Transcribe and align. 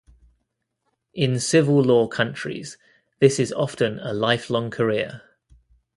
In 1.13 1.39
civil 1.39 1.79
law 1.79 2.07
countries, 2.07 2.79
this 3.19 3.37
is 3.37 3.53
often 3.53 3.99
a 3.99 4.13
lifelong 4.13 4.71
career. 4.71 5.21